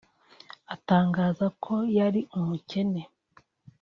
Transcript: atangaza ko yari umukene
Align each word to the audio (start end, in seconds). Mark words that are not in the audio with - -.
atangaza 0.75 1.45
ko 1.63 1.75
yari 1.97 2.21
umukene 2.37 3.01